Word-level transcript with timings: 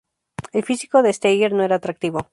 El 0.51 0.63
físico 0.63 1.03
de 1.03 1.13
Steiger 1.13 1.53
no 1.53 1.61
era 1.61 1.75
atractivo. 1.75 2.27